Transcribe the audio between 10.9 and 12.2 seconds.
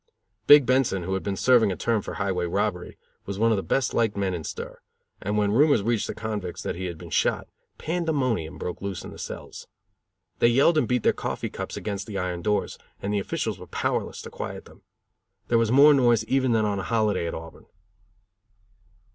their coffee cups against the